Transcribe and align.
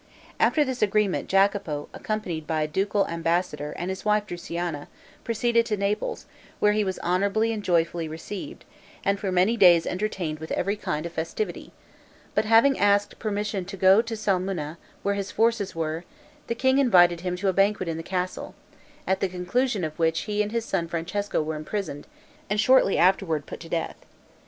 After 0.39 0.65
this 0.65 0.81
agreement, 0.81 1.29
Jacopo, 1.29 1.87
accompanied 1.93 2.47
by 2.47 2.63
a 2.63 2.67
ducal 2.67 3.07
ambassador 3.07 3.73
and 3.77 3.91
his 3.91 4.03
wife 4.03 4.25
Drusiana, 4.25 4.87
proceeded 5.23 5.63
to 5.67 5.77
Naples, 5.77 6.25
where 6.59 6.71
he 6.71 6.83
was 6.83 6.97
honorably 7.03 7.53
and 7.53 7.61
joyfully 7.63 8.07
received, 8.07 8.65
and 9.05 9.19
for 9.19 9.31
many 9.31 9.55
days 9.57 9.85
entertained 9.85 10.39
with 10.39 10.51
every 10.53 10.75
kind 10.75 11.05
of 11.05 11.11
festivity; 11.11 11.71
but 12.33 12.45
having 12.45 12.79
asked 12.79 13.19
permission 13.19 13.63
to 13.65 13.77
go 13.77 14.01
to 14.01 14.17
Sulmona, 14.17 14.79
where 15.03 15.13
his 15.13 15.29
forces 15.29 15.75
were, 15.75 16.03
the 16.47 16.55
king 16.55 16.79
invited 16.79 17.21
him 17.21 17.35
to 17.35 17.47
a 17.47 17.53
banquet 17.53 17.87
in 17.87 17.97
the 17.97 18.01
castle, 18.01 18.55
at 19.05 19.19
the 19.19 19.29
conclusion 19.29 19.83
of 19.83 19.99
which 19.99 20.21
he 20.21 20.41
and 20.41 20.51
his 20.51 20.65
son 20.65 20.87
Francesco 20.87 21.43
were 21.43 21.55
imprisoned, 21.55 22.07
and 22.49 22.59
shortly 22.59 22.97
afterward 22.97 23.45
put 23.45 23.59
to 23.59 23.69
death. 23.69 23.97